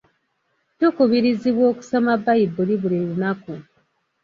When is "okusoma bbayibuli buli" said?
1.71-2.97